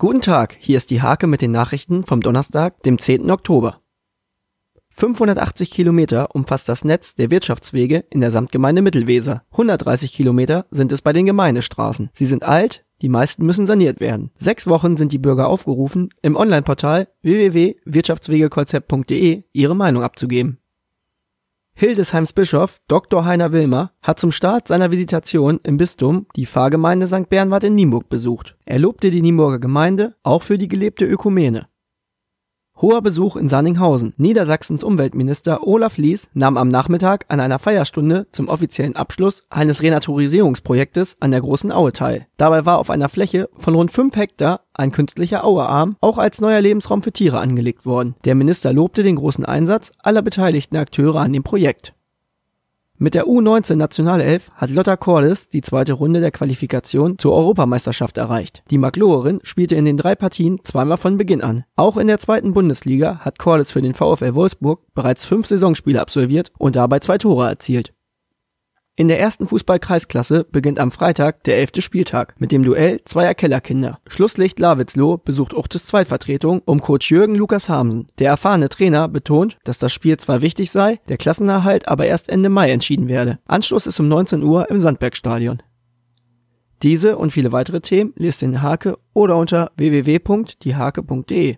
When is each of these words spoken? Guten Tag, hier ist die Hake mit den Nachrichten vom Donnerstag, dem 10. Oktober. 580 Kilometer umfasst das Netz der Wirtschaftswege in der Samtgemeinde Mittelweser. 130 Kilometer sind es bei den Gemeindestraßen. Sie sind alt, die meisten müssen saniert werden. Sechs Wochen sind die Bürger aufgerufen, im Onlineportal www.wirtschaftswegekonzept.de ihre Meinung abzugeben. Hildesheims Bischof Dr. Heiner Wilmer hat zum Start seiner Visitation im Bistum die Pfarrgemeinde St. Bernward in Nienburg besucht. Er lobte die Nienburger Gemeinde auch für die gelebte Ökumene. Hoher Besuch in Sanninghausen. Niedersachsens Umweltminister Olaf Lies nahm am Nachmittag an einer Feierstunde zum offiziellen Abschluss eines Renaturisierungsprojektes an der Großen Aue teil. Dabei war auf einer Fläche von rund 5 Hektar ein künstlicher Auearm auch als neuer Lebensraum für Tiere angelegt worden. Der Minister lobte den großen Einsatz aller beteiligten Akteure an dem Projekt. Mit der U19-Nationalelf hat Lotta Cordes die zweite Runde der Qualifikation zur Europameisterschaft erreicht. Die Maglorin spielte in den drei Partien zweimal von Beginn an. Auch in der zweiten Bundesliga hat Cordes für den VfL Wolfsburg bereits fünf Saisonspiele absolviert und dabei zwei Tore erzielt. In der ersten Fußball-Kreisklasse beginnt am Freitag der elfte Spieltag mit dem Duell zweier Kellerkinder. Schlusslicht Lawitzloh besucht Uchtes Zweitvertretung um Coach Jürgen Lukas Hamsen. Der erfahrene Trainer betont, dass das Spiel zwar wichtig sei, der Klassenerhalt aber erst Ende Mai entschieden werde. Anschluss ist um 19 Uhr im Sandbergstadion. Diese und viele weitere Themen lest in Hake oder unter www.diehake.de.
Guten 0.00 0.20
Tag, 0.20 0.56
hier 0.60 0.76
ist 0.76 0.90
die 0.90 1.02
Hake 1.02 1.26
mit 1.26 1.42
den 1.42 1.50
Nachrichten 1.50 2.06
vom 2.06 2.20
Donnerstag, 2.20 2.84
dem 2.84 3.00
10. 3.00 3.32
Oktober. 3.32 3.80
580 4.90 5.72
Kilometer 5.72 6.36
umfasst 6.36 6.68
das 6.68 6.84
Netz 6.84 7.16
der 7.16 7.32
Wirtschaftswege 7.32 8.04
in 8.08 8.20
der 8.20 8.30
Samtgemeinde 8.30 8.80
Mittelweser. 8.80 9.42
130 9.50 10.12
Kilometer 10.12 10.66
sind 10.70 10.92
es 10.92 11.02
bei 11.02 11.12
den 11.12 11.26
Gemeindestraßen. 11.26 12.10
Sie 12.12 12.26
sind 12.26 12.44
alt, 12.44 12.86
die 13.02 13.08
meisten 13.08 13.44
müssen 13.44 13.66
saniert 13.66 13.98
werden. 13.98 14.30
Sechs 14.36 14.68
Wochen 14.68 14.96
sind 14.96 15.10
die 15.10 15.18
Bürger 15.18 15.48
aufgerufen, 15.48 16.10
im 16.22 16.36
Onlineportal 16.36 17.08
www.wirtschaftswegekonzept.de 17.22 19.42
ihre 19.52 19.74
Meinung 19.74 20.04
abzugeben. 20.04 20.60
Hildesheims 21.80 22.32
Bischof 22.32 22.80
Dr. 22.88 23.24
Heiner 23.24 23.52
Wilmer 23.52 23.92
hat 24.02 24.18
zum 24.18 24.32
Start 24.32 24.66
seiner 24.66 24.90
Visitation 24.90 25.60
im 25.62 25.76
Bistum 25.76 26.26
die 26.34 26.44
Pfarrgemeinde 26.44 27.06
St. 27.06 27.28
Bernward 27.28 27.62
in 27.62 27.76
Nienburg 27.76 28.08
besucht. 28.08 28.56
Er 28.64 28.80
lobte 28.80 29.12
die 29.12 29.22
Nienburger 29.22 29.60
Gemeinde 29.60 30.16
auch 30.24 30.42
für 30.42 30.58
die 30.58 30.66
gelebte 30.66 31.04
Ökumene. 31.04 31.67
Hoher 32.80 33.02
Besuch 33.02 33.34
in 33.34 33.48
Sanninghausen. 33.48 34.14
Niedersachsens 34.18 34.84
Umweltminister 34.84 35.66
Olaf 35.66 35.96
Lies 35.96 36.28
nahm 36.32 36.56
am 36.56 36.68
Nachmittag 36.68 37.24
an 37.26 37.40
einer 37.40 37.58
Feierstunde 37.58 38.28
zum 38.30 38.46
offiziellen 38.48 38.94
Abschluss 38.94 39.42
eines 39.50 39.82
Renaturisierungsprojektes 39.82 41.16
an 41.18 41.32
der 41.32 41.40
Großen 41.40 41.72
Aue 41.72 41.92
teil. 41.92 42.28
Dabei 42.36 42.66
war 42.66 42.78
auf 42.78 42.90
einer 42.90 43.08
Fläche 43.08 43.48
von 43.56 43.74
rund 43.74 43.90
5 43.90 44.14
Hektar 44.14 44.60
ein 44.74 44.92
künstlicher 44.92 45.44
Auearm 45.44 45.96
auch 46.00 46.18
als 46.18 46.40
neuer 46.40 46.60
Lebensraum 46.60 47.02
für 47.02 47.10
Tiere 47.10 47.40
angelegt 47.40 47.84
worden. 47.84 48.14
Der 48.24 48.36
Minister 48.36 48.72
lobte 48.72 49.02
den 49.02 49.16
großen 49.16 49.44
Einsatz 49.44 49.90
aller 49.98 50.22
beteiligten 50.22 50.76
Akteure 50.76 51.16
an 51.16 51.32
dem 51.32 51.42
Projekt. 51.42 51.94
Mit 53.00 53.14
der 53.14 53.26
U19-Nationalelf 53.26 54.50
hat 54.56 54.70
Lotta 54.70 54.96
Cordes 54.96 55.48
die 55.48 55.60
zweite 55.60 55.92
Runde 55.92 56.20
der 56.20 56.32
Qualifikation 56.32 57.16
zur 57.16 57.32
Europameisterschaft 57.32 58.18
erreicht. 58.18 58.64
Die 58.70 58.78
Maglorin 58.78 59.38
spielte 59.44 59.76
in 59.76 59.84
den 59.84 59.96
drei 59.96 60.16
Partien 60.16 60.64
zweimal 60.64 60.96
von 60.96 61.16
Beginn 61.16 61.40
an. 61.40 61.64
Auch 61.76 61.96
in 61.96 62.08
der 62.08 62.18
zweiten 62.18 62.54
Bundesliga 62.54 63.20
hat 63.20 63.38
Cordes 63.38 63.70
für 63.70 63.82
den 63.82 63.94
VfL 63.94 64.34
Wolfsburg 64.34 64.80
bereits 64.94 65.24
fünf 65.24 65.46
Saisonspiele 65.46 66.00
absolviert 66.00 66.50
und 66.58 66.74
dabei 66.74 66.98
zwei 66.98 67.18
Tore 67.18 67.46
erzielt. 67.48 67.92
In 68.98 69.06
der 69.06 69.20
ersten 69.20 69.46
Fußball-Kreisklasse 69.46 70.44
beginnt 70.50 70.80
am 70.80 70.90
Freitag 70.90 71.44
der 71.44 71.58
elfte 71.58 71.82
Spieltag 71.82 72.34
mit 72.40 72.50
dem 72.50 72.64
Duell 72.64 73.00
zweier 73.04 73.32
Kellerkinder. 73.32 74.00
Schlusslicht 74.08 74.58
Lawitzloh 74.58 75.18
besucht 75.18 75.54
Uchtes 75.54 75.86
Zweitvertretung 75.86 76.62
um 76.64 76.80
Coach 76.80 77.08
Jürgen 77.08 77.36
Lukas 77.36 77.68
Hamsen. 77.68 78.08
Der 78.18 78.30
erfahrene 78.30 78.68
Trainer 78.68 79.06
betont, 79.06 79.56
dass 79.62 79.78
das 79.78 79.92
Spiel 79.92 80.16
zwar 80.16 80.42
wichtig 80.42 80.72
sei, 80.72 80.98
der 81.08 81.16
Klassenerhalt 81.16 81.86
aber 81.86 82.06
erst 82.06 82.28
Ende 82.28 82.48
Mai 82.48 82.72
entschieden 82.72 83.06
werde. 83.06 83.38
Anschluss 83.46 83.86
ist 83.86 84.00
um 84.00 84.08
19 84.08 84.42
Uhr 84.42 84.68
im 84.68 84.80
Sandbergstadion. 84.80 85.62
Diese 86.82 87.18
und 87.18 87.30
viele 87.30 87.52
weitere 87.52 87.80
Themen 87.80 88.12
lest 88.16 88.42
in 88.42 88.62
Hake 88.62 88.98
oder 89.14 89.36
unter 89.36 89.70
www.diehake.de. 89.76 91.56